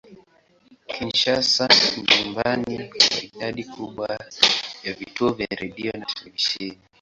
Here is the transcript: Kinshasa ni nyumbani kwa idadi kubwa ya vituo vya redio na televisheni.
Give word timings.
Kinshasa 0.89 1.63
ni 1.91 2.01
nyumbani 2.11 2.73
kwa 2.89 3.07
idadi 3.27 3.63
kubwa 3.63 4.19
ya 4.83 4.93
vituo 4.93 5.29
vya 5.33 5.47
redio 5.61 5.91
na 5.99 6.05
televisheni. 6.05 6.79